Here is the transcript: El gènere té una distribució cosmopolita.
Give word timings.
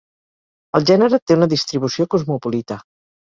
El 0.79 0.87
gènere 0.91 1.19
té 1.31 1.37
una 1.39 1.49
distribució 1.53 2.09
cosmopolita. 2.17 2.79